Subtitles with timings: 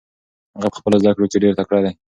[0.55, 1.93] هغه په خپلو زده کړو کې ډېر تکړه دی.